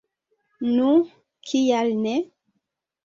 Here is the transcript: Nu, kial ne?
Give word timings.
Nu, 0.69 0.93
kial 1.51 1.93
ne? 2.03 2.15